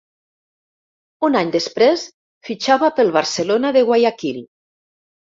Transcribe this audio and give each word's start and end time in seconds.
Un 1.27 1.35
any 1.41 1.49
després 1.55 2.05
fitxava 2.49 2.89
pel 2.99 3.11
Barcelona 3.17 3.71
de 3.77 3.83
Guayaquil. 3.91 4.41